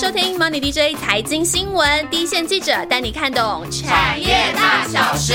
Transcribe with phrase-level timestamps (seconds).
[0.00, 5.34] 收听 Money DJ 财经新闻，第一线记者带你看懂产业大小事。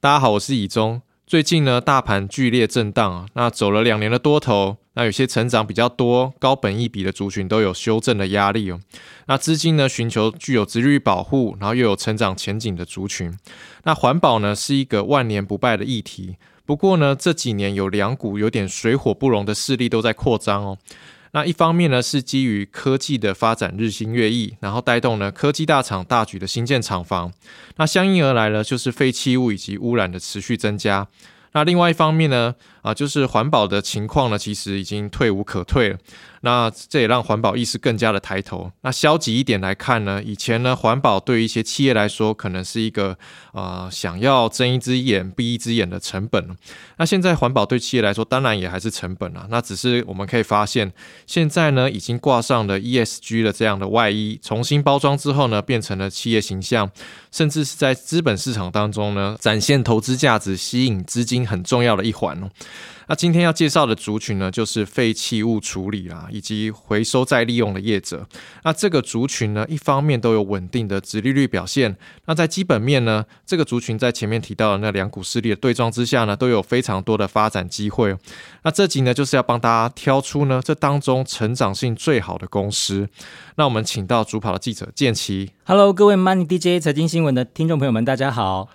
[0.00, 1.02] 大家好，我是以中。
[1.26, 8.78] 最近呢，大盘剧烈震荡啊，那走了两年的多头，那有些成长比较多、高本益比的族群都有修正的压力哦。
[9.26, 13.36] 那资金呢，寻求具有殖率保护，然后又有成长前景的族群。
[13.82, 16.36] 那环保呢，是一个万年不败的议题。
[16.64, 20.78] 不过呢，这几年有两股有点水火不容的势力都在扩张哦。
[21.32, 27.32] 那一方面呢，是基于科技的发展日新月异，然后带动呢科技大厂大举的新建厂房，
[27.76, 31.06] 那相应而来呢，就是废弃物以及污染的持续增加。
[31.52, 35.98] 那另外一方面呢，啊，就是环保的情况呢，其实已经退无可退了。
[36.42, 38.70] 那这也让环保意识更加的抬头。
[38.82, 43.18] 那消极一点来看呢，以前呢，环保对于一些企业来说，可能是一个
[43.52, 46.56] 呃想要睁一只眼闭一只眼的成本。
[46.98, 49.48] 那现在环保对企业来说，当然也还是成本啊。
[49.50, 50.92] 那只是我们可以发现，
[51.26, 56.88] 现在呢，已经挂上了 ESG 的这样的外衣，重新包装之后呢，变成了企业形象，
[57.32, 62.48] 甚至是在资本市场当中呢，展现投资价值、吸引资金很重要的一环哦。
[63.10, 68.26] 那今天要介绍的族群呢，就是废弃物处理啦，以及回收再利用的业者。
[68.64, 71.96] 那这个族群呢，一方面都有稳定的殖利率表现。
[72.26, 78.14] 那在基本面呢，这个族群在前面提到的那两股势力的对撞之下呢，都有非常多的发展机会。
[78.62, 83.08] 那这集呢，就是要帮大家挑出呢这当中成长性最好的公司。
[83.56, 85.52] 那我们请到主跑的记者建奇。
[85.64, 88.68] Hello，各位 Money DJ 财经新闻的听众朋友们，大家好。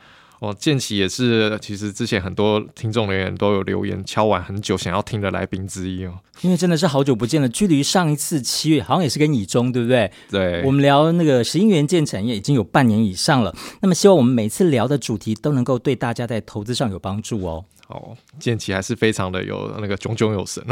[0.44, 6.20] 哦，建奇也是，其实之前很多听众留言都有留言敲完很久，想要听的来宾之一哦。
[6.42, 10.12] 因为真的是好久不见了，距离上一次七月好像也是跟以中，对不对？
[10.30, 10.62] 对。
[10.66, 17.64] 我们聊那个石英元件产业已经有半年以上了，那么希望我们每次聊的主题都能够对大家在投资上有帮助哦。
[17.90, 20.64] 哦，建奇还是非常的有那个炯炯有神。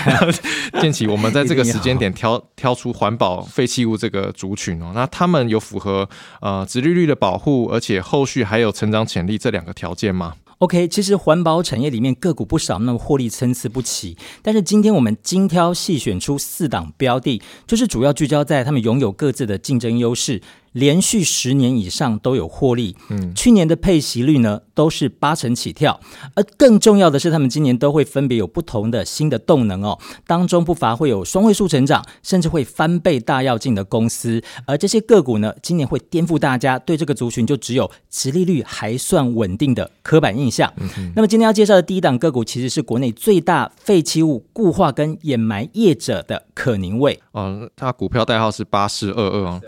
[0.80, 6.08] 建奇，我们在这个时间点挑挑出环保废弃物这个族群哦，那他们有符合
[6.40, 14.16] 呃殖利率的保护，而且后续还有成长潜力这两个条件吗？OK，其实环保产业里面个股不少，那么获利参差不齐。
[14.42, 20.42] 但是今天我们精挑细选出四档标的，就是主要聚焦在他们拥有各自的竞争优势。
[20.78, 25.98] 连续十年以上都有获利，嗯，去年的配息率呢都是八成起跳，
[26.34, 40.72] 而更重要的是，他们今年都会分别有不同的新的动能哦，当中不乏会有双位数成长，甚至会翻倍大跃进的公司，而这些个股呢，今年会颠覆大家对这个族群就只有殖利率还算稳定的刻板印象。
[41.16, 49.60] 那么今天要介绍的第一档个股，其实是国内最大废弃物固化跟掩埋业者的可宁味，嗯，它股票代号是八四二二啊。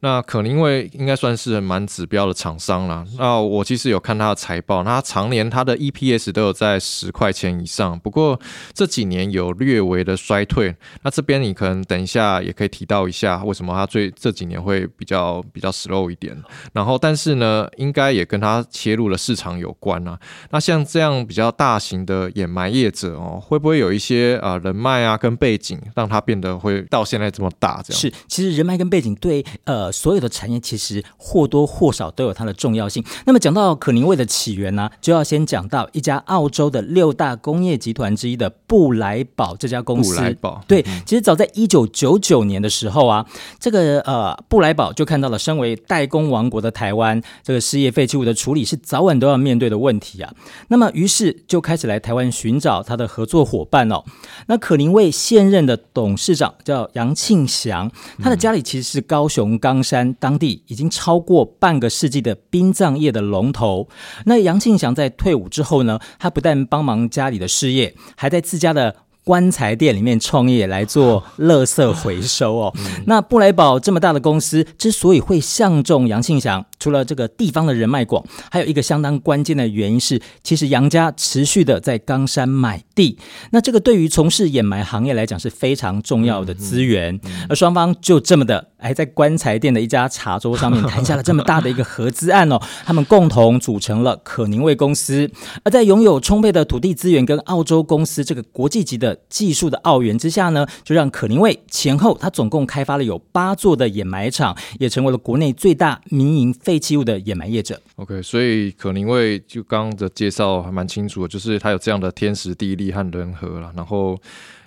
[0.00, 3.04] 那可能因为应该算是蛮指标的厂商了。
[3.18, 7.98] 那我其实有看他的财报，那他常年他的 EPS 都有在十块钱以上。
[8.00, 8.38] 不过
[8.74, 10.74] 这几年有略微的衰退。
[11.02, 16.36] 那这边你可能等一下也可以提到一下，为什么他最这几年会比较比较 slow 一点。
[16.72, 20.18] 然后，但是呢，应该也跟他切入了市场有关啊。
[20.50, 27.82] 那像这样比较大型的掩埋业者哦，会不会有一些啊人脉啊跟背景，让他变得会到现在这么大？
[27.82, 29.85] 这样是，其实人脉跟背景对呃。
[29.92, 33.04] 所有的产业其实或多或少都有它的重要性。
[33.26, 40.14] 那么讲到可宁味的起源呢，就要先讲到一家澳洲的六大工业集团之一的布莱堡这家公司。
[40.14, 43.26] 布莱堡对，其实早在一九九九年的时候啊，
[43.58, 50.32] 这个呃布莱堡就看到了身为代工王国的台湾，这个事业废弃物的处理是早晚都要面对的问题啊。
[50.68, 54.04] 那么于是就开始来台湾寻找他的合作伙伴哦。
[54.46, 57.90] 那可宁味现任的董事长叫杨庆祥，
[58.22, 63.86] 他的家里其实是高雄冈山当地已经超过半个世纪的殡葬业的龙头。
[64.24, 68.96] 那杨庆祥在退伍之后呢，他不但帮忙家里的事业，还在自家的。
[69.26, 72.72] 棺材店里面创业来做垃圾回收哦。
[73.06, 83.18] 那布莱堡这么大的公司之所以会相中杨庆祥，除了这个地方的人脉广，还有一个相当关键的原因是，其实杨家持续的在冈山买地。
[83.50, 87.18] 那这个对于从事掩埋行业来讲是非常重要的资源。
[87.48, 92.60] 而双方就这么的，还在棺材店的一家茶桌上面谈下了这么大的一个合资案哦。
[92.84, 95.30] 他们共同组成了可宁味公司。
[95.64, 99.16] 而在拥有充沛的土地资源跟澳洲公司这个国际级的。
[99.28, 107.80] 技术的澳元之下呢，就让可宁味前后，它总共开发了有八座的掩埋场，也成为了国内最大民营废弃物的掩埋业者。
[107.94, 114.18] OK，所以可能因为就刚刚的介绍还蛮清楚的，就是它有这样的天时地利和人和了，然后。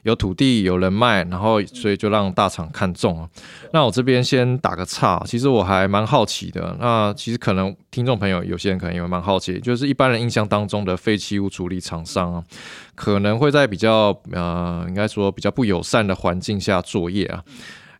[0.04, 3.30] 有土地有人脉，然后所以就让大厂看中啊。
[3.74, 6.74] 那我这边先打个岔，其实我还蛮好奇的。
[6.80, 12.42] 那其实可能听众朋友有些人可能也蛮好奇，就是一般人印象当中的废弃物处理厂商啊，
[12.96, 17.44] 可能会在比较呃，应该说比较不友善的环境下作业啊。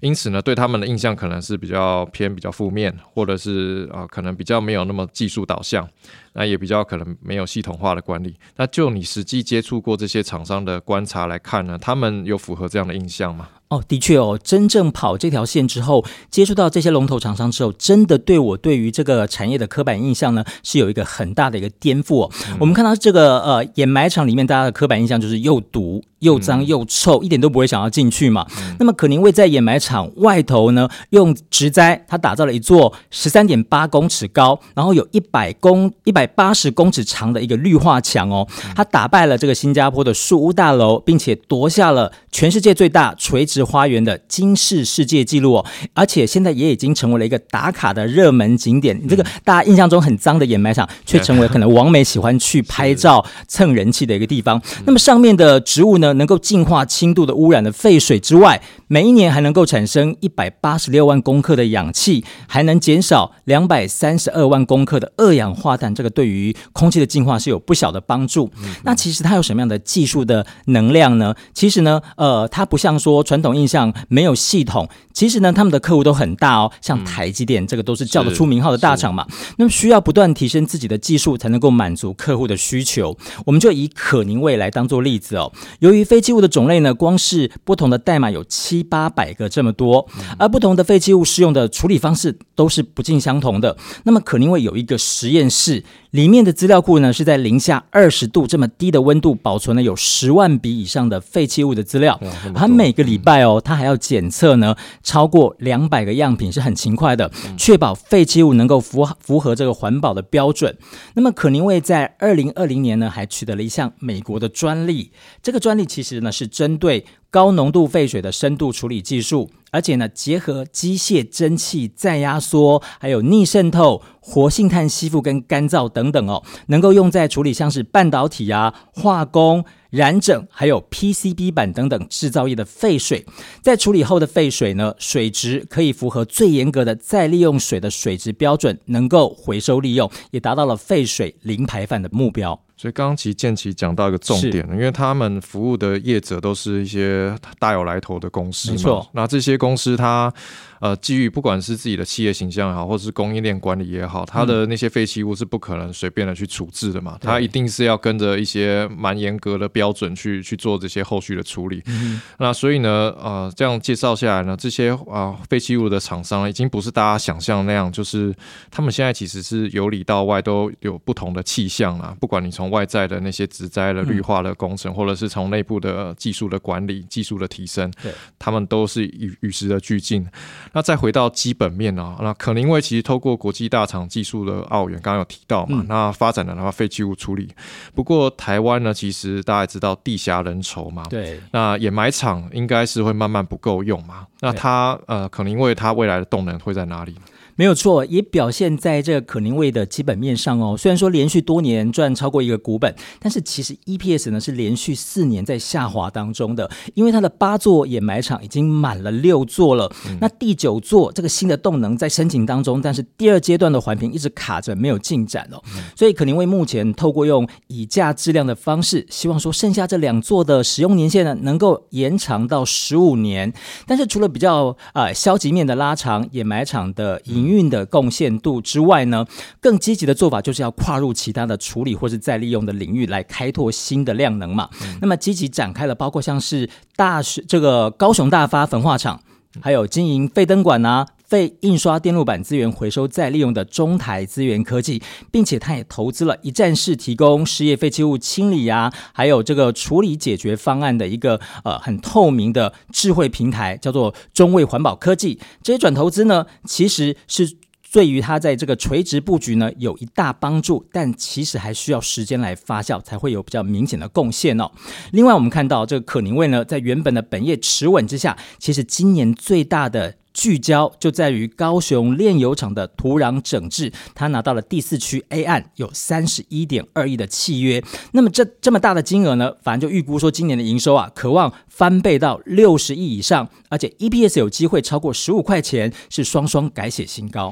[0.02, 5.88] 因此呢，对他们的印象可能是比较偏比较负面，或者是啊、可能比较没有那么技术导向，
[6.34, 8.36] 那也比较可能没有系统化的管理。
[8.58, 13.50] 那就你实际接触过这些厂商的观察来看呢，他们有符合这样的印象吗？
[13.70, 22.32] 哦，的确哦，真正跑这条线之后，接触到这些龙头厂商之后，真的对我对于这个产业的刻板印象呢，是有一个很大的一个颠覆哦。
[22.60, 28.48] 我们看到这个呃掩埋场里面，大家的刻板印象就是又毒又脏又臭，一点都不会想要进去嘛。
[28.80, 38.48] 那么可宁为在掩埋场外头呢，用植栽，它打造了一座十三点八公尺高，然后有一百公一百八十公尺长的一个绿化墙哦。
[38.76, 45.66] 它打败了这个新加坡的树屋大楼，并且夺下了全世界最大垂直花园的金氏世界纪录哦。
[45.94, 49.00] 而且现在也已经成为了一个打卡的热门景点。
[49.02, 54.62] 你这个大家印象中很脏的掩埋场，却成为可能王美喜欢去拍照蹭人气的一个地方。
[54.86, 65.94] 那么上面的植物呢，能够净化轻度的污染的废水之外，每一年还能够产生一百八十六万公克的氧气，还能减少两百三十二万公克的二氧化碳。
[65.94, 68.50] 这个对于空气的净化是有不小的帮助。
[68.84, 71.36] 那其实它有什么样的技术的能量呢？
[71.54, 79.28] 其实呢，呃，它不像说传统印象没有系统，其实呢，他们的客户都很大哦，像台积电这个都是叫得出名号的大厂嘛。
[79.58, 83.18] 那么需要不断提升自己的技术，才能够满足客户的需求。
[83.46, 85.52] 我们就以可宁味来当做例子哦。
[85.80, 90.08] 由于废弃物的种类呢，光是不同的代码有七八百个这么多，
[90.38, 93.78] 而不同的废弃物适用的处理方式都是不尽相同的。
[94.04, 95.84] 那么可宁味有一个实验室。
[96.12, 102.20] 里面的资料库呢，是在零下二十度这么低的温度保存了有十万笔以上的废弃物的资料。
[102.56, 110.76] 它每个礼拜哦，它还要检测呢超过两百个样品，是很勤快的，确保废弃物能够符符合这个环保的标准。
[111.14, 115.12] 那么可宁味在二零二零年呢，还取得了一项美国的专利。
[115.44, 119.50] 这个专利其实呢是针对高浓度废水的深度处理技术。
[119.72, 129.64] 而且呢，结合机械、蒸汽、再压缩，还有逆渗透、活性炭吸附跟干燥等等哦，能够用在处理像是半导体啊、化工。
[129.92, 133.26] 染整还有 PCB 板等等制造业的废水，
[133.64, 142.60] 在处理后的废水呢，水质可以符合最严格的再利用水的水质标准，能够回收利用，也达到了废水零排放的目标。
[142.80, 149.06] 所以刚刚其实建奇讲到一个重点，因为他们服务的业者都是一些大有来头的公司，没错。
[149.12, 150.34] 那这些公司它
[150.80, 161.84] 呃基于不管是自己的企业形象也好，或者是供应链管理也好，它的那些废弃物是不可能随便的去处置的嘛，它一定是要跟着一些蛮严格的标准去去做这些后续的处理。
[161.88, 168.34] 嗯、那所以呢，呃，这样介绍下来呢，这些啊废弃物的厂商已经不是大家想象那样，就是
[168.72, 180.26] 他们现在其实是由里到外都有不同的气象啊，不管你从外在的那些植栽的绿化的工程，或者是从内部的技术的管理、技术的提升，对，他们都是与与时的俱进。
[180.74, 187.50] 那再回到基本面啊，那可能因为其实透过国际大厂技术的澳元，刚刚有提到嘛，那发展的话废弃物处理。
[187.94, 194.28] 不过台湾呢，其实大家知道地狭人稠嘛，对，那掩埋场应该是会慢慢不够用嘛。
[194.42, 197.16] 那它呃，可能因为它未来的动能会在哪里？
[197.60, 200.78] 没有错，也表现在这个可宁味的基本面上哦。
[200.78, 209.92] 虽然说连续多年赚超过一个股本，但是其实 EPS 呢是连续四年在下滑当中的，因为它的八座掩埋场已经满了六座了。
[210.22, 215.62] 那第九座这个新的动能在申请当中，但是第二阶段的环评一直卡着没有进展哦。
[215.98, 223.52] 所以可宁味目前透过用以价质量的方式，希望说剩下这两座的使用年限呢能够延长到十五年。
[223.86, 229.26] 但是除了比较呃消极面的拉长掩埋场的营运的贡献度之外呢，
[229.60, 234.70] 更积极的做法就是要跨入其他的处理或是再利用的领域来开拓新的量能嘛。
[235.02, 239.20] 那么积极展开了，包括像是大这个高雄大发焚化厂，
[239.60, 241.08] 还有经营废灯管啊。
[241.30, 255.40] 废印刷电路板资源回收再利用的中台资源科技，并且它也投资了一站式提供失业废弃物清理啊，还有这个处理解决方案的一个呃很透明的智慧平台，叫做中卫环保科技。
[255.62, 257.58] 这些转投资呢，其实是
[257.92, 264.72] 对于它在这个垂直布局呢有一大帮助，但其实还需要时间来发酵，才会有比较明显的贡献哦。
[265.12, 270.16] 另外，我们看到这个可宁味呢，在原本的本业持稳之下，其实今年最大的。
[270.34, 277.84] 聚焦就在于高雄炼油厂的土壤整治，他拿到了第四区 A 案，有三十一点二亿的契约。
[278.12, 287.52] 那么这这么大的金额呢，反正就预估说今年的营收啊，渴望翻倍到六十亿以上，而且 EPS 有机会超过十五块钱，是双双改写新高。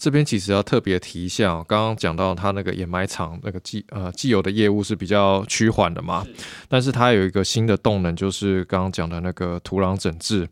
[0.00, 6.26] 这边其实要特别提一下、哦，刚刚讲到它那个掩埋场那个既呃既有的业务是比较趋缓的嘛，
[6.68, 10.48] 但是它有一个新的动能，就是刚刚讲的那个土壤整治。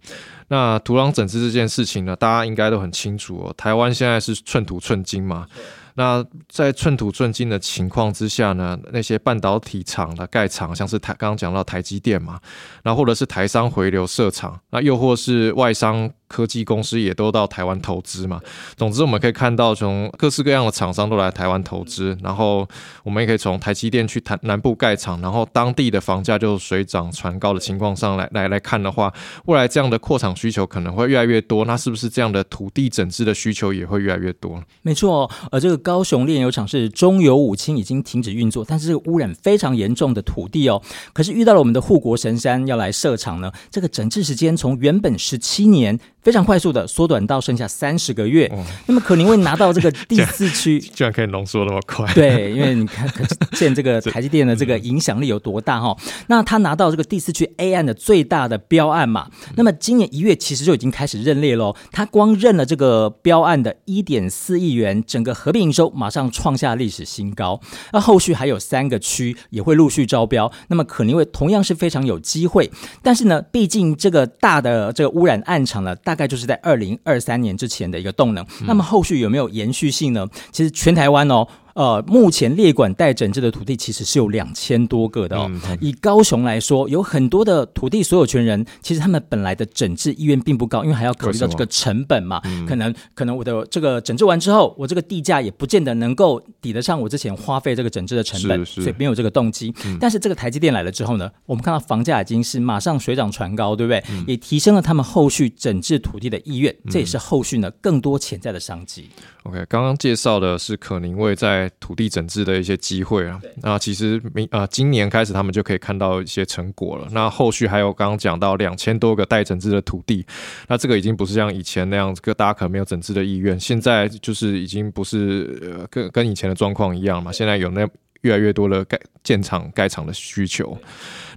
[0.49, 3.55] 那土壤整治这件事情呢，大家应该都很清楚哦。
[3.57, 5.47] 台湾现在是寸土寸金嘛，
[5.95, 12.38] 那在寸土寸金的情况之下呢，那些半导体厂的盖厂，像是台刚刚讲到台积电嘛，
[12.83, 16.11] 然后或者是台商回流设厂，那又或是外商。
[16.29, 18.41] 科技公司也都到台湾投资嘛。
[18.77, 22.69] 总之，我们可以看到，从各式各样的厂商都来台湾投资，然后
[23.03, 29.13] 我们也可以从台积电去台南部盖厂，然后当地的房价就水涨船高的情况上来来来看的话，
[29.47, 31.65] 未来这样的扩厂需求可能会越来越多。
[31.65, 34.63] 那是不是这样的土地整治的需求也会越来越多？
[34.83, 40.83] 没错，呃，这个高雄炼油厂是中油五氢已经停止运作，但是这个污染非常严重的土地哦，
[41.13, 45.99] 可是遇到了我们的护国神山要来设厂呢，这个整治时间从原本十七年。
[46.29, 48.53] 非常快速的缩短到剩下三十个月。
[48.85, 52.07] 那么可宁会拿到这个第 四区，居然可以浓缩那么快？
[52.13, 53.25] 对，因为你看可
[53.57, 55.97] 见 这个台积电的这个影响力有多大哈。
[56.27, 61.75] 那他拿到这个第四区 A 案的最大的标案嘛，那么今年一月其实就已经开始认列喽。
[61.91, 67.59] 他光认了这个标案的一点四亿元，整个合并营收马上创下历史新高。
[67.95, 72.71] 那后续还有三个区也会陆续招标，那么可宁会同样是非常有机会。
[73.03, 80.27] 但是呢，毕竟这个大的这个污染暗场呢，大概就是在二零二三年之前的一个动能，那么后续有没有延续性呢？
[80.51, 81.47] 其实全台湾哦。
[81.79, 85.49] 呃，目前列管待整治的土地其实是有两千多个的哦。
[85.81, 92.43] 以高雄来说，有很多的土地所有权人，其实他们本来的整治意愿并不高，因为还要考虑到这个成本嘛。
[92.67, 99.73] 可能可能我的这个整治完之后，我这个地价也不见得能够抵得上我之前花费这个整治的成本，所以没有这个动机。
[100.01, 104.03] 但是这个台积电来了之后呢，我们看到房价已经是马上水涨船高，对不对？
[104.27, 109.09] 也提升了他们后续整治土地的意愿，这也是后续呢更多潜在的商机。
[109.49, 113.40] OK，刚刚介绍的是可宁卫在土地整治的一些机会啊。
[113.62, 117.09] 那其实明啊，今年开始他们就可以看到一些成果了。
[117.11, 120.26] 那后续还有刚刚讲到两千多个待整治的土地，
[120.69, 123.59] 那这个已经不是像以前那样，个大家可能没有整治的意愿。
[123.59, 127.33] 现在就是已经不是呃跟跟以前的状况一样嘛。
[127.33, 127.88] 现在有那
[128.23, 130.77] 越来越多的盖建厂盖厂的需求。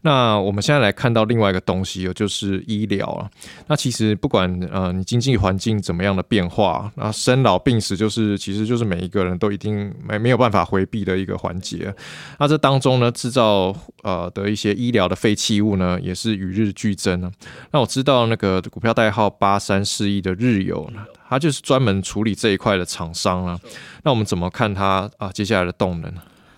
[0.04, 3.30] 那我们现在来看到另外一个东西，就是医疗啊。
[3.68, 11.94] 那其实不管呃你经济环境怎么样的变化，那生老病死就是其实就是每一个人都一定没没有办法回避的一个环节。
[12.40, 17.32] 那这当中呢，制造呃的一些医疗的废弃物呢，也是与日俱增啊。
[17.70, 23.60] 那我知道那个股票代号八三四一的日游呢，它就是专门处理这一块的厂商啊。
[24.02, 26.12] 那我们怎么看它啊接下来的动能？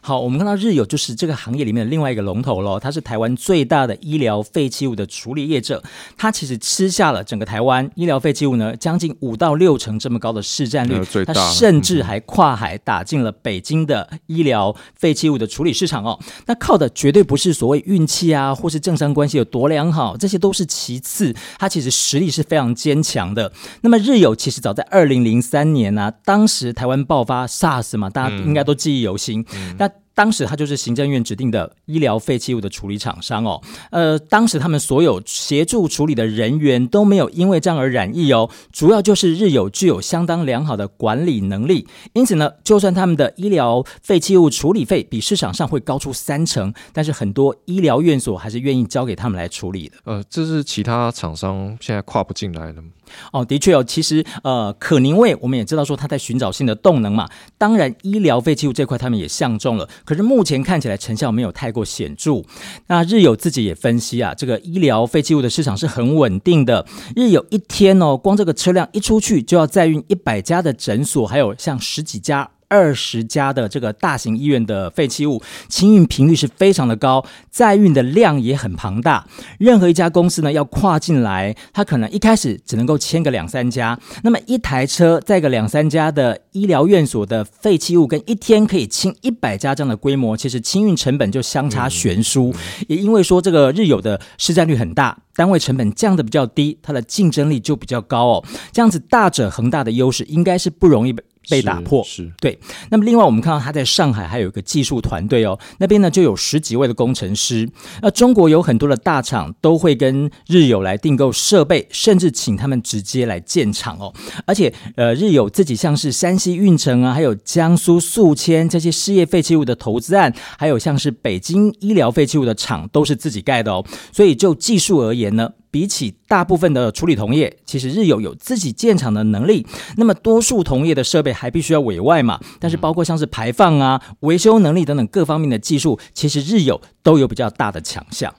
[0.05, 5.81] 好，我们看到日友就是这个行业里面的另外一个龙头喽，它是台湾最大的医疗废弃物的处理业者，
[6.17, 16.19] 它其实吃下了整个台湾医疗废弃物呢将近五到六成这么高的市占率，它甚至还跨海打进了北京的医疗废弃物的处理市场哦。
[16.47, 23.49] 那靠的绝对不是所谓运气啊，或是政商关系有多良好，这些都是其次，它其实实力是非常坚强的。
[23.79, 29.45] 那么日友其实早在二零零三年呢，当时台湾爆发 SARS 嘛，大家应该都记忆犹新，
[29.77, 29.89] 那。
[30.15, 49.97] 当时他就是行政院指定的医疗废弃物的处理厂商哦，呃，当时他们所有协助处理的人员都没有因为这样而染疫哦，主要就是日友具有相当良好的管理能力，因此呢，就算他们的医疗废弃物处理费比市场上会高出三成，但是很多医疗院所还是愿意交给他们来处理的。
[50.03, 52.89] 呃，这是其他厂商现在跨不进来的吗？
[53.31, 57.29] 哦，的确哦，其实呃，可宁卫我们也知道说他在寻找新的动能嘛。
[57.57, 62.41] 当然，医疗废弃物这块他们也相中了，可是目前看起来成效没有太过显著。
[62.87, 66.85] 那日友自己也分析啊，这个医疗废弃物的市场是很稳定的。
[67.15, 72.49] 日友一天哦，光这个车辆一出去就要载运一百家的诊所，还有像十几家。
[72.67, 79.25] 二十家的这个大型医院的废弃物清运频率是非常的高，载运的量也很庞大。
[79.59, 83.97] 任何一家公司呢要跨进来，它可能一开始只能够签个两三家。
[84.23, 92.53] 那么一台车载个两三家的医疗院所的废弃物，跟一天可以清一百家这样的规模，其实清运成本就相差悬殊。
[92.87, 98.45] 也因为说这个日有的市占率很大，单位成本降的比较低，它的竞争力就比较高哦。
[98.71, 101.13] 这样子大者恒大的优势，应该是不容易。
[101.49, 102.57] 被打破是对。
[102.89, 107.69] 那么另外，我们看到他在上海还有一个技术团队哦，那边呢就有十几位的工程师。
[108.01, 114.13] 那中国有很多的大厂都会跟日友来订购设备，甚至请他们直接来建厂哦。
[114.45, 123.85] 而且，呃，日友自己像是山西运城啊，还有江苏宿迁这些事业废弃物的投资案，还有像是北京医疗废弃物的厂，都是自己盖的哦。
[124.11, 125.51] 所以就技术而言呢。
[125.73, 129.65] 比起大部分的处理同业，其实日有有自己建厂的能力。
[129.97, 138.31] 那么多数同业的设备还必须要委外嘛，但是包括像是排放啊、维修能力等等各方面的技术，其实日有都有比较大的强项。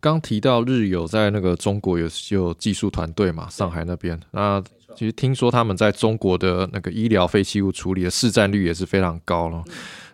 [0.00, 4.18] 刚提到日有在那个中国有有技术团队嘛，上海那边。
[4.30, 4.62] 那
[4.96, 9.62] 其实听说他们在中国的那个医疗废弃物处理的市占率也是非常高了。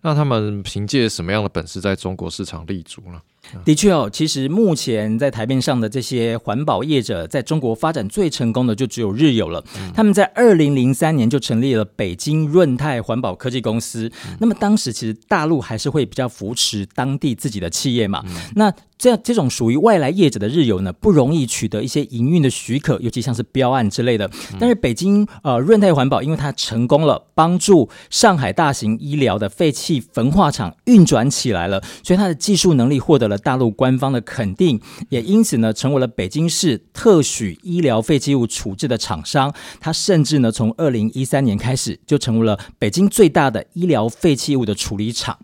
[0.02, 3.20] 那他们凭借什么样的本事在中国市场立足呢？
[3.64, 9.62] 的确哦，其实目前在台面上的这些环保业者，在中国发展最成功的就只有日友了。
[9.94, 14.10] 他们在二零零三年就成立了北京润泰环保科技公司。
[14.40, 18.24] 那么当时其实大陆还是会比较扶持当地自己的企业嘛。
[18.54, 24.30] 那这样这种属于外来业者的日游呢，不容易取得一些营运的许可，尤其像是标案之类的。
[24.58, 39.52] 但是北京呃润泰环保，因为它成功了，帮助上海大型医疗的废弃焚化厂运转起来了，所以它的技术能力获得了大陆官方的肯定，也因此呢，成为了北京市特许医疗废弃物处置的厂商。
[39.80, 45.38] 它甚至呢，从二零一三年开始就成为了北京最大的医疗废弃物的处理厂。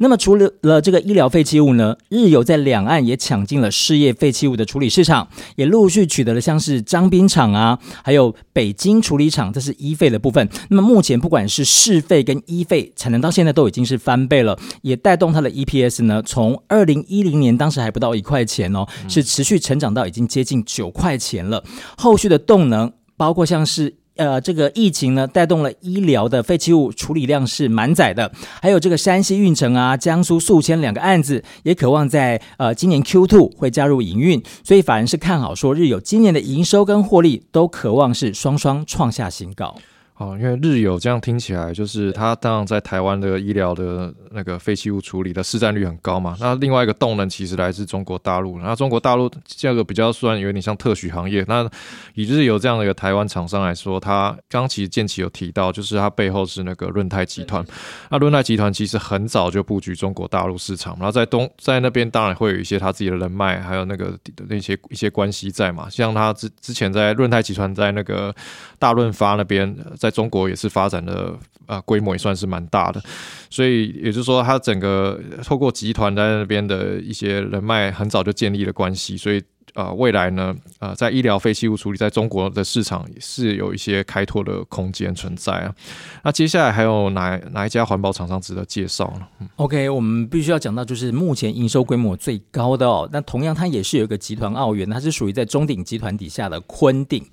[0.00, 10.48] 那么除了了这个医疗废弃物呢，日有在两岸也抢进了事业废弃物的处理市场，也陆续取得了像是张滨厂啊，还有北京处理厂，这是医废的部分。
[10.70, 21.62] 那么目前不管是市废跟医废产能到现在都已经是翻倍了，也带动它的 EPS 呢，从二零一零年当时还不到一块钱哦，是持续成长到已经接近九块钱了。
[21.96, 24.01] 后续的动能包括像是。
[24.22, 39.74] 呃，这个疫情呢，带动了医疗的废弃物处理量是满载的，还有这个山西运城啊、江苏宿迁两个案子，也渴望在呃今年 Q two 会加入营运，所以法人是看好说日有今年的营收跟获利都渴望是双双创下新高。
[40.22, 46.36] 哦，因为日有这样听起来，就是它当然在台湾的医疗的那个废弃物处理的市占率很高嘛。
[46.38, 51.44] 那另外一个动能其实来自中国大陆，那中国大陆这个比较算有点像特许行业。
[51.48, 51.68] 那
[52.14, 57.64] 以日有这样的一个台湾厂商来说，它刚其实建奇有提到，就是它背后是那个润泰集团。
[58.08, 64.16] 那润泰集团其实很早就布局中国大陆市场，然后在东在那边当然会有一些他自己的人脉，还有那个
[64.48, 65.90] 那些一些关系在嘛。
[65.90, 68.32] 像他之之前在润泰集团在那个
[68.78, 69.76] 大润发那边。
[69.98, 71.34] 在中国也是发展的
[71.66, 73.02] 啊，规模也算是蛮大的，
[73.50, 79.42] 所以也就是说，它整个透过集团在那边的一些人脉，很早就建立了关系，所以。
[79.74, 85.74] 呃，未来呢，呃，在医疗废弃物处理在中国的市场也是有一些开拓的空间存在啊。
[86.22, 93.08] 那接下来还有哪哪一家环保厂商值得介绍呢？OK，我们必须要讲到就是目前营收规模最高的哦。
[93.10, 97.24] 那同样它也是有一个集团澳元，它是属于在中鼎集团底下的昆鼎，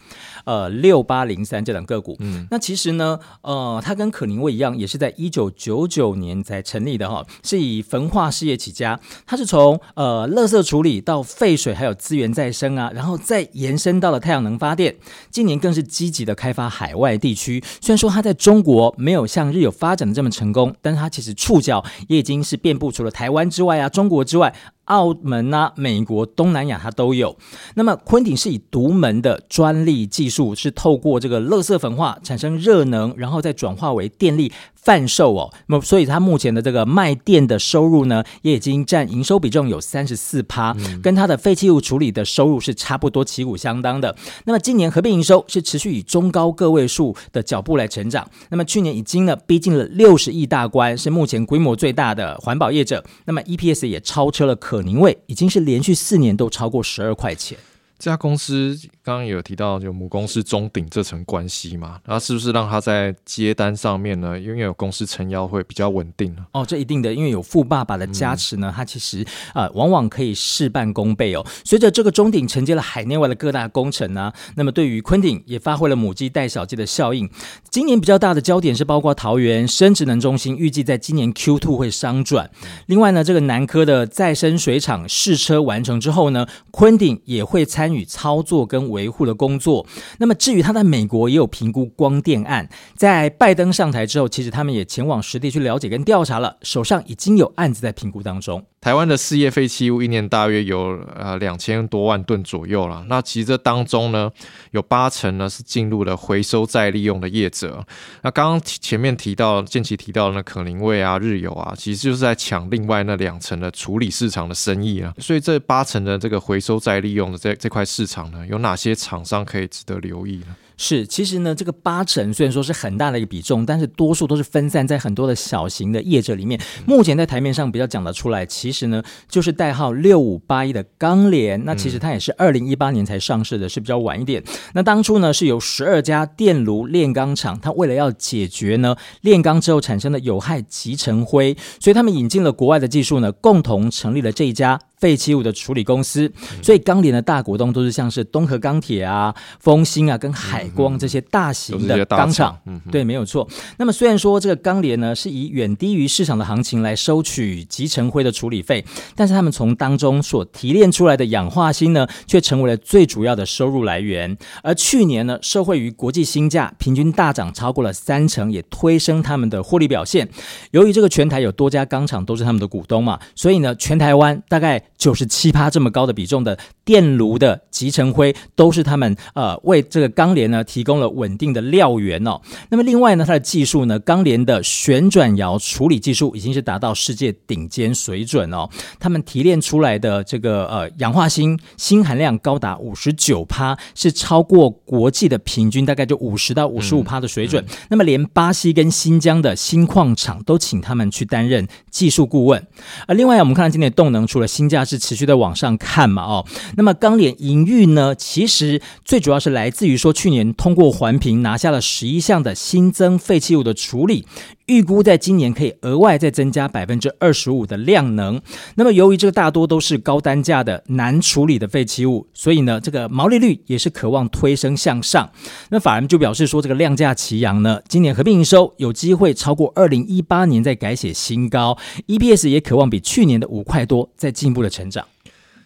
[0.45, 2.15] 呃，六八零三这两个股。
[2.19, 8.97] 嗯，那其实呢，呃，它跟可宁味一样，也是在一九九九年才成立的哈，是以焚化事业起家。
[9.25, 12.29] 它是从呃，垃圾处理到废水还有资源。
[12.29, 14.95] 再生啊，然后再延伸到了太阳能发电。
[15.31, 17.61] 今年更是积极的开发海外地区。
[17.81, 24.53] 虽然说它在中国没有像日有发展的这么成功，但是它其实触角也已经是遍布除了台湾之外啊，中国之外。
[24.89, 27.37] 澳门啊，美国、东南亚它都有。
[27.75, 34.51] 那么昆鼎是以独门的专利技术，是透过这个乐色焚化产生热能，然后再转化为电力
[34.89, 35.53] 贩售哦。
[35.67, 44.15] 那么所以它目前的这个卖电的收入呢，也已经占营收比重有三十四趴，跟它的废弃物处理的收入是差不多旗鼓相当的。
[44.45, 48.27] 那么今年合并营收是持续以中高个位数的脚步来成长。
[48.49, 53.05] 那么去年已经呢逼近了六十亿大关，是目前规模最大的环保业者。
[53.25, 54.79] 那么 EPS 也超车了可。
[54.81, 57.57] 宁味已经是连续四年都超过十二块钱。
[57.99, 64.39] 这家公司刚刚有提到，就母公司中鼎这层关系嘛，然后是不是让他在接单上面呢？
[64.39, 66.45] 因为有公司撑腰会比较稳定呢？
[66.53, 71.45] 哦，这一定的，因为有富爸爸的加持呢，他其实啊，往往可以事半功倍哦。
[71.65, 77.29] 随着这个中鼎承接了海内外的各大工程呢，那么对于昆鼎也发挥了母鸡带小鸡的效应。
[77.69, 82.49] 今年比较大的焦点是包括桃园生殖能中心，预计在今年 Q two 会商转。
[82.85, 87.88] 另外呢，这个南科的再生水厂试车完成之后呢，昆鼎也会参。
[87.89, 89.83] 参与操作跟维护的工作。
[90.19, 98.63] 那么，至于他在美国也有评估光电案，在拜登上台之后，其实他们也前往实地去了解跟调查了，手上已经有案子在评估当中。
[98.81, 103.03] 台湾的事业废弃物一年大约有呃两千多万吨左右了。
[103.09, 104.31] 那其实这当中呢，
[104.71, 107.85] 有八成呢是进入了回收再利用的业者。
[108.21, 115.13] 那刚刚前面提到建奇提到的可宁味啊、日有啊，其实就是在抢另外那两成的处理市场的生意啊。
[115.17, 120.55] 所以这八成的这个回收再利用的这这块市场呢，有哪些厂商可以值得留意呢？
[120.81, 126.57] 是，其实呢，这个八成虽然说是很大的一个比重，但是多数都是分散在很多的小型的业者里面。
[126.85, 134.41] 目前在台面上比较讲得出来，其实呢，就是代号六五八一的钢联，那其实它也是二零一八年才上市的，是比较晚一点。
[134.73, 144.79] 那当初呢，是有十二家电炉炼钢厂，它为了要解决呢炼钢之后产生的有害集成灰，所以他们引进了国外的技术呢，共同成立了这一家。
[144.99, 146.31] 废弃物的处理公司，
[146.61, 152.59] 所以钢联的大股东都是像是东河钢铁啊、丰兴啊、跟海光这些大型的钢厂。
[152.91, 153.47] 对，没有错。
[153.77, 158.83] 那么虽然说这个钢联呢是以远低于市场的行情来收取集成灰的处理费，
[159.15, 164.37] 但是他们从当中所提炼出来的氧化锌呢，却成为了最主要的收入来源。
[164.61, 170.27] 而去年呢，受惠于国际锌价平均大涨超过了三成，也推升他们的获利表现。
[170.71, 174.83] 由于这个全台有多家钢厂都是他们的股东嘛，所以呢，全台湾大概。
[174.99, 182.41] 九十七趴这么高的比重的电炉的集成灰，都是他们呃为这个钢联呢提供了稳定的料源哦。
[182.69, 188.69] 那么另外呢，它的技术呢，钢联的旋转窑处理技术已经是达到世界顶尖水准哦。
[188.99, 197.63] 他们提炼出来的这个呃氧化锌锌含量高达五十九趴，是超过国际的平均大概就五十到五十五趴的水准。
[197.89, 202.67] 那么连巴西跟新疆的锌矿厂都请他们去担任技术顾问。
[203.07, 204.85] 而另外我们看到今年的动能，除了新价。
[204.89, 206.23] 是持续的往上看嘛？
[206.23, 208.15] 哦，那么钢联营运呢？
[208.15, 214.25] 其实最主要是来自于说，去年通过环评拿下了十一项的新增废弃物的处理，
[214.69, 218.41] 预估在今年可以额外再增加百分之二十五的量能。
[218.75, 225.29] 那么由于这个大多都是高单价的难处理的废弃物，所以呢，这个毛利率也是渴望推升向上。
[225.71, 231.77] 那法人就表示说，这个量价齐扬呢，今年合并营收有机会超过二零一八年再改写新高
[232.07, 234.69] ，EPS 也渴望比去年的五块多再进一步的。
[234.69, 235.03] 成长，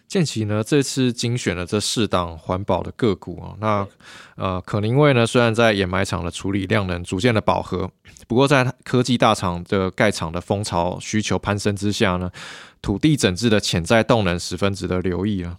[0.06, 3.86] 建奇呢这次精选了这四档环保的个股啊，那
[4.36, 7.90] 呃可能因为呢虽然在掩埋场的处理量能逐渐的饱和，
[8.28, 12.30] 不过在科技大厂的盖厂的风潮需求攀升之下呢，
[12.80, 15.56] 土地整治的潜在动能十分值得留意啊。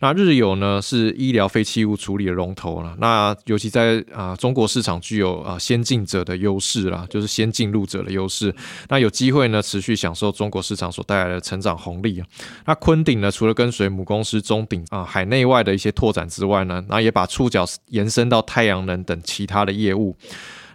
[0.00, 8.54] 那日有呢是医疗废弃物处理的龙头了，那尤其在啊中国市场具有啊先进者的优势啦，就是先进入者的优势，
[8.88, 12.26] 那有机会呢持续享受中国市场所带来的成长红利啊。
[12.66, 20.16] 那昆鼎呢除了跟随母公司中鼎啊海内外的一些拓展之外呢，那也把触角延伸到太阳能等其他的业务。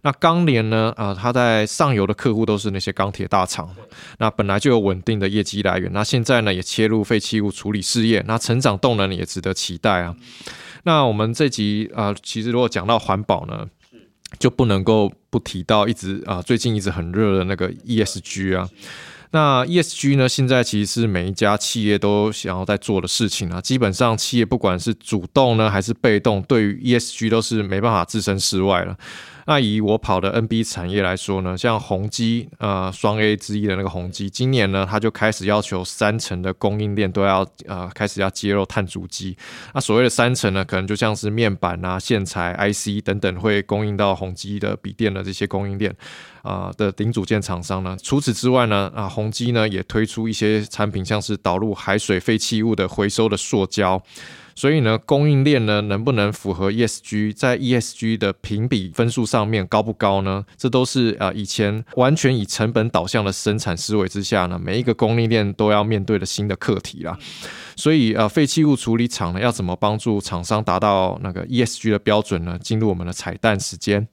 [0.03, 0.93] 那钢联呢？
[0.95, 3.69] 啊，它在上游的客户都是那些钢铁大厂，
[4.17, 5.91] 那本来就有稳定的业绩来源。
[5.91, 10.15] 那现在呢，也切入废弃物处理事业，那成长动能也值得期待啊。
[10.83, 13.67] 那我们这集啊，其实如果讲到环保呢，
[14.37, 18.69] 就不能够不提到一直啊，最近一直很热的那个 ESG 啊。
[19.31, 23.61] 那 ESG 呢，现在其实是每一家企业都想要在做的事情啊。
[23.61, 28.97] 基本上，企业不管是主动呢，还是被动，对于 ESG 都是没办法置身事外了。
[29.49, 39.35] 那以我跑的 NB 产业来说呢，像宏基，呃，双 A 之一的那个宏基，今年呢，它就开始要求三层的供应链都要，呃，开始要接入碳足迹。
[39.73, 45.95] 那所谓的三层呢，可能就像是面板啊、线材、IC 等等，会供应到宏基的笔电的这些供应链
[46.43, 47.97] 啊的顶组件厂商呢。
[48.03, 53.99] 除此之外呢，啊，宏基呢也推出一些产品，像是导入海水废弃物的回收的塑胶。
[54.59, 60.43] 所以呢，供应链呢能不能符合 ESG，在 ESG 的评比分数上面高不高呢？
[60.57, 67.17] 这都是啊以前完全以成本导向的生产思维之下呢，每一个供应链都要面对的新的课题啦。
[67.77, 72.59] 所以呃，废弃物处理厂呢要怎么帮助厂商达到那个 ESG 的标准呢？
[72.59, 74.05] 进入我们的彩蛋时间。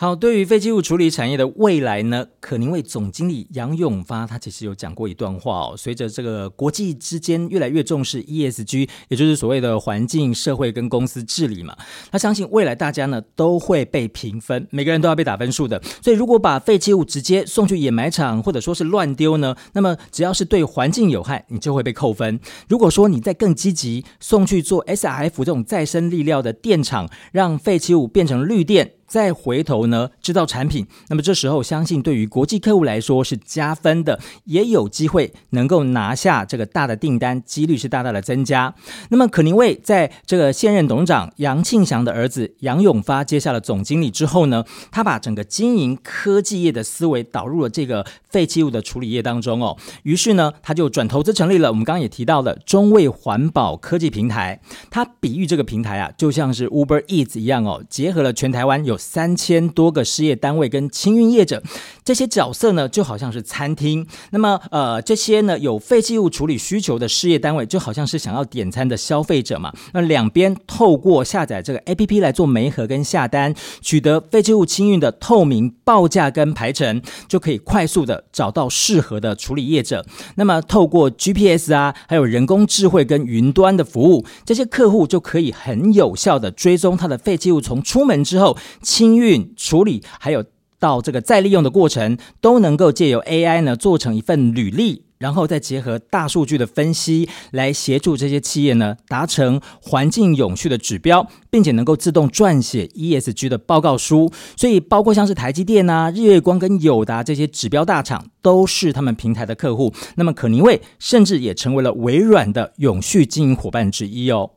[0.00, 5.74] 好，对于废弃物处理产业的未来呢，可宁位总经理杨永发他其实有讲过一段话哦。
[5.76, 11.76] 随着这个国际之间越来越重视 ESG，也就是所谓的环境、社会跟公司治理嘛，
[12.12, 15.82] 他相信未来大家呢都会被评分，每个人都要被打分数的。
[16.00, 22.38] 所以如果把废弃物直接送去掩埋场，或者说是乱丢呢，那么只要是对环境有害，你就会被扣分。
[22.68, 28.97] 如果说你再更积极送去做 SRF 这种再生力料的电厂，让废弃物变成绿电。
[29.08, 38.74] 再回头呢，制造产品，那么这时候相信对于国际客户来说是加分的，也有机会能够拿下这个大的订单，几率是大大的增加。
[39.08, 49.76] 那么可宁卫在这个现任董事长杨庆祥的儿子杨永发接下了总经理之后呢，他把整个经营科技业的思维导入了这个废弃物的处理业当中哦。
[50.02, 54.60] 于是呢，他就转投资成立了我们刚刚也提到的中卫环保科技平台。
[54.90, 61.62] 他比喻这个平台啊，就像是 Uber Eats 一样哦，结合了全台湾有三千多个事业单位跟清运业者，
[62.04, 64.06] 这些角色呢，就好像是餐厅。
[64.30, 69.72] 那么呃，这些呢有废弃物处理需求的事业单位，就好像是想要点餐的消费者嘛。
[69.92, 80.04] 那两边透过下载这个 APP 来做媒合跟下单，取得废弃物清运的透明报价跟排程，就可以快速的找到适合的处理业者。
[80.36, 90.44] 那么透过 GPS 啊，还有人工智慧跟云端的服务，这些客户就可以很有效的追踪他的废弃物从出门之后清运处理，还有
[90.78, 95.07] 到这个再利用的过程，都能够借由 AI 呢做成一份履历。
[95.18, 104.32] 然后再结合大数据的分析，来协助这些企业呢达成环境永续的指标，并且能够自动撰写 ESG 的报告书。
[104.56, 109.92] 所以，包括像是台积电啊、日月光跟友达这些指标大厂，都是他们平台的客户。
[110.16, 114.50] 那么，可宁味甚至也成为了微软的永续经营伙伴之一哦。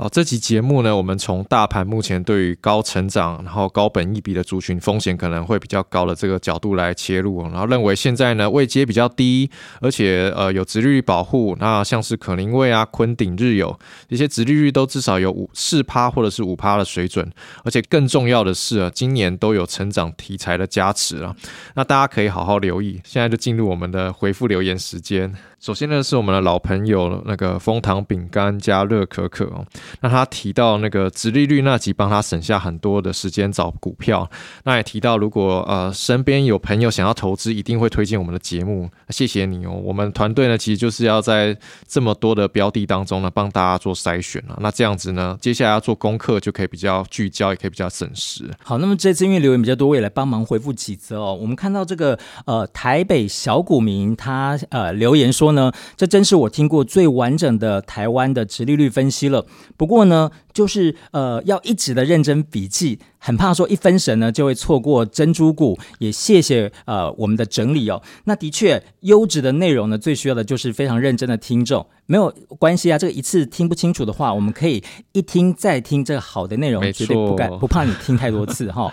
[0.00, 13.76] 好，这期节目呢，我们从大盘目前对于高成长、然后高本益比的族群风险可能会比较高的这个角度来切入，然后认为现在呢位阶比较低，而且呃有殖利率保护，那像是可宁味啊、昆鼎、日友
[14.08, 17.28] 这些殖利率都至少有五四趴或者是五趴的水准，
[17.64, 21.34] 而且更重要的是啊，今年都有成长题材的加持了，
[21.74, 23.00] 那大家可以好好留意。
[23.02, 25.34] 现在就进入我们的回复留言时间。
[25.60, 29.66] 首先呢，是我们的老朋友那个蜂糖饼干加热可可哦。
[30.00, 34.30] 那他提到那个直利率那集，帮他省下很多的时间找股票。
[34.62, 38.88] 那也提到，如果呃身边有朋友想要投资，一定会推荐我们的节目。
[39.08, 39.72] 谢谢你哦。
[39.72, 44.56] 我们团队呢，其实就是要在这么多的标的当中呢，帮大家做筛选啊。
[44.60, 48.48] 那这样子呢，接下来要做功课就可以比较聚焦，也可以比较省时。
[48.62, 51.34] 好，那么这次因为留言比较多，我也来帮忙回复几则哦。
[51.34, 52.16] 我们看到这个
[52.46, 55.47] 呃台北小股民他呃留言说。
[55.52, 59.46] 呢，这真是我听过最完整的台湾的直利率分析了。
[59.76, 65.78] 不过呢，就是呃，要一直的认真笔记，很怕说一分神呢就会错过珍珠股。
[65.98, 68.02] 也谢谢呃我们的整理哦。
[68.24, 71.86] 那的确，优质的内容呢，最需要的就是非常认真的听众。
[72.06, 74.82] 没有关系啊，这个一次听不清楚的话，我们可以
[75.12, 78.92] 一听再听这个好的内容，绝对不敢不怕你听太多次哈。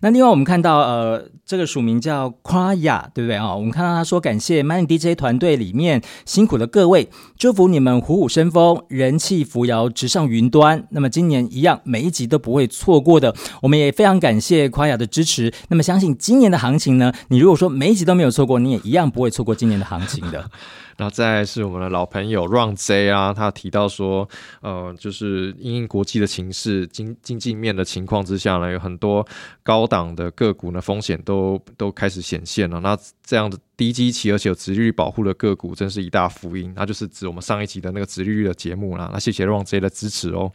[0.00, 3.54] 那另外我们看到，呃，这个署名叫夸雅，对不对啊？
[3.54, 10.86] 我们看到他说感谢 Money DJ 团队里面辛苦的各位，祝福你们虎虎生风，人气扶摇直上云端。
[10.90, 13.34] 那么今年一样，每一集都不会错过的。
[13.62, 15.52] 我们也非常感谢夸雅的支持。
[15.68, 17.12] 那么相信今年的行情呢？
[17.28, 20.50] 你如果说每一集都没有错过，你也一样不会错过今年的行情的。
[20.96, 24.28] 然后再是我们的老朋友 Run J 啊，他提到说，
[24.60, 29.26] 呃，就是因应国际的情势、经经济面的情况之下呢，有很多
[29.64, 32.78] 高高档的个股呢，风险都都开始显现了。
[32.78, 36.72] 那这样的低基期而且有殖利率保护的个股，真是一大福音。
[36.76, 39.10] 那就是指我们上一集的那个殖利率的节目啦。
[39.12, 40.52] 那谢谢 Run J 的支持哦。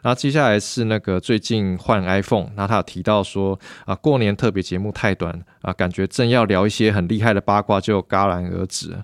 [0.00, 8.96] 那接下来是那个最近换 iPhone，那他有提到说，啊，过年特别节目太短啊，感觉正要聊一些很厉害的八卦，就戛然而止。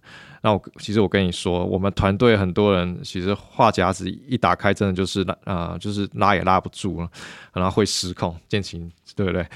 [0.43, 7.09] 那我其实我跟你说，我们团队很多人其实话匣子一打开，真的就是拉啊，就是拉也拉不住了，
[7.55, 9.47] 然后会失控，见情对不对？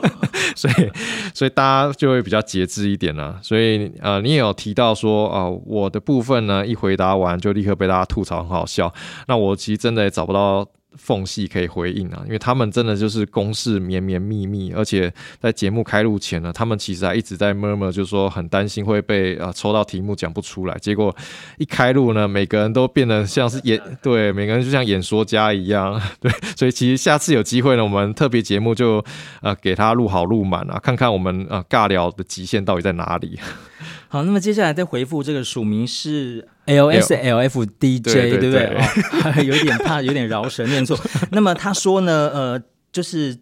[0.54, 0.90] 所以
[1.34, 3.38] 所以大家就会比较节制一点了。
[3.42, 8.92] 所以呃，你也有提到说啊，我的部分呢，一回答完就立刻被大家吐槽，很好笑。
[9.26, 10.66] 那我其实真的也找不到。
[10.96, 20.76] 缝隙可以回应啊，因为他们真的就是公事绵绵密密，而且在节目开录前呢，他们其实还一直在 murmur，就是说很担心会被呃抽到题目讲不出来。
[20.78, 21.14] 结果
[21.58, 26.30] 一开录呢，每个人都变得像是演对，每个人就像演说家一样， 对。
[26.56, 29.04] 所以其实下次有机会呢，我们特别节目就
[29.42, 33.38] 呃给他录好录满啊，看看我们呃尬聊的极限到底在哪里。
[34.08, 38.76] 好，那么接下来再回复这个署名是 L S L F D J，对不对？
[39.46, 40.98] 有点怕，有点饶舌念错。
[41.32, 42.62] 那么他说呢，呃，
[42.92, 43.36] 就是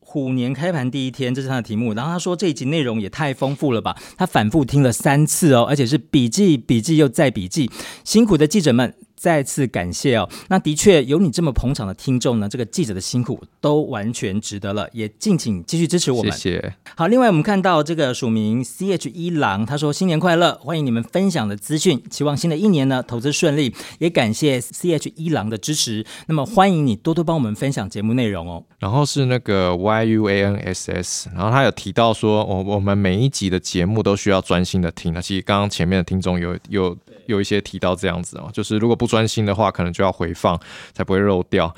[0.00, 1.94] 虎年开盘第一天，这是他的题目。
[1.94, 7.70] 然后他说这一集内容也太丰富了吧，他反复听了三次哦，而且是笔记、笔记又再笔记，
[8.04, 8.94] 辛苦的记者们。
[9.22, 16.32] 再次感谢哦，那的确有你这么捧场的听众呢，这个记者的辛苦都完全值得了，也敬请继续支持我们。
[16.32, 16.74] 谢谢。
[16.96, 26.04] 好，另外我们看到这个署名 C H 一郎，他说新年快乐，欢迎你们分享的资讯，期望新的一年呢投资顺利，也感谢 C H 一郎的支持。
[26.26, 28.64] 那么欢迎你多多帮我们分享节目内容哦。
[28.80, 35.14] 然后是那个 Y U A N S S，然后他有提到说，我我们每一集的节目都需要专心的听。
[35.14, 36.98] 那其实刚刚前面的听众有有。
[37.26, 40.58] 有一些提到这样子哦，就是如果不专心的话，可能就要回放，
[40.92, 41.74] 才不会漏掉。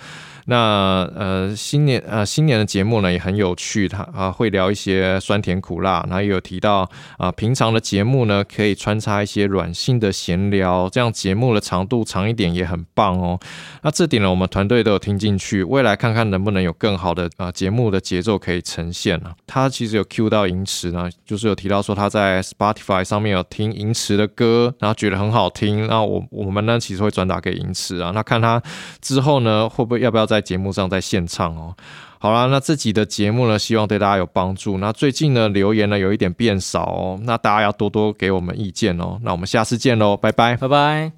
[0.47, 13.41] 那呃，新年呃，新年的节目呢也很有趣，他啊会聊一些酸甜苦辣，然后也有提到啊，平常的节目呢可以穿插一些软性的闲聊，这样节目的长度长一点也很棒哦。
[13.83, 19.35] 那这点呢，我们团队都有听进去，未来看看能不能有更好的啊节目的节奏可以呈现啊。
[19.47, 28.63] 他其实有 Q 到银池呢，就是有提到说他在 Spotify 上面有听银池的歌，然后觉得很好听，那我我们呢其实会转达给银池啊，那看他
[29.01, 30.34] 之后呢会不会要不要再。
[30.35, 31.73] 在节目上在献唱哦，
[32.19, 34.79] 好啦，那这集的节目呢，希望对大家有帮助。
[34.79, 39.21] 那最近呢，留言呢有一点变少哦，那大家要多多给我们意见哦。
[39.23, 41.13] 那我们下次见喽，拜拜，拜拜。